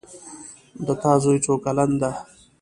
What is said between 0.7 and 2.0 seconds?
د تا زوی څو کلن